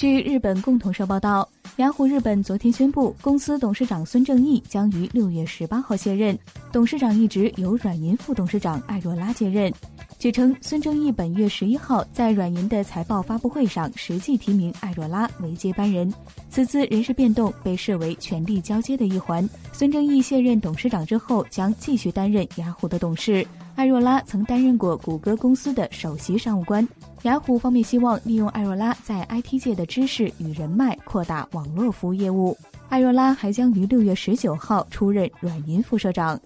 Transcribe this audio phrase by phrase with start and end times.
[0.00, 6.38] 据日本共同社报道，雅虎日本昨天宣布，公司董事长孙正义将于六月十八号卸任，
[6.72, 9.70] 董事长一职由软银副董事长艾若拉接任。
[10.18, 16.10] 据称，孙正义本月十一号在软银的财报发布会上实际提名艾若拉为接班人，
[16.48, 19.46] 此次人事变动被视为权力交接的一环。
[19.70, 23.46] 孙正义卸任董事长之后，将继续担任雅虎的董事。
[23.80, 26.86] 艾若拉曾担任过谷歌公司的首席商务官。
[27.22, 32.54] 雅虎方面希望利用艾若拉在 IT 界的知识与人脉，扩大网络服务业务。
[32.90, 36.38] 艾若拉还将于六月十九号出任软银副社长。